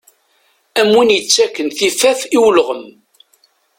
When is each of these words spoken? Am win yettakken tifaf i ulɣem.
Am 0.79 0.89
win 0.95 1.13
yettakken 1.15 1.67
tifaf 1.77 2.19
i 2.35 2.37
ulɣem. 2.47 2.85